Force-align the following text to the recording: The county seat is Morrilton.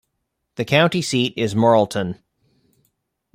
The 0.55 0.65
county 0.65 1.03
seat 1.03 1.35
is 1.37 1.53
Morrilton. 1.53 2.17